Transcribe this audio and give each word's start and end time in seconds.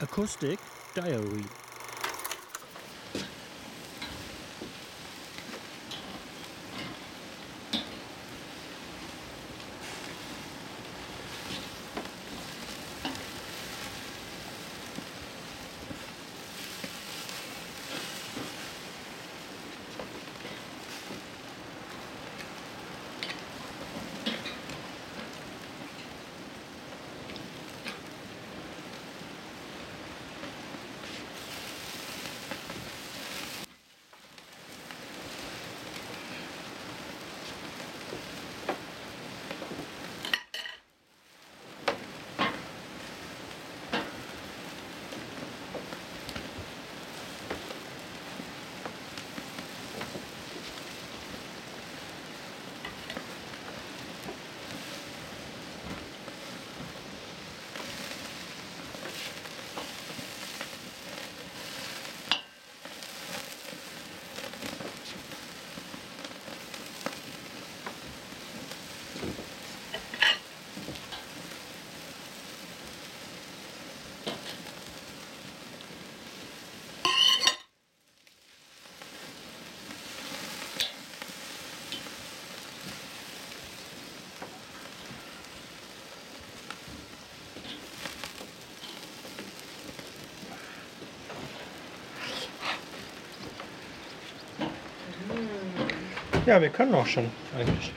Acoustic 0.00 0.58
Diary 0.94 1.67
Ja, 96.48 96.62
wir 96.62 96.70
können 96.70 96.94
auch 96.94 97.04
schon 97.04 97.30
eigentlich. 97.54 97.92